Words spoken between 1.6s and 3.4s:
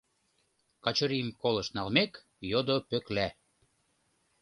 налмек, йодо Пӧкла.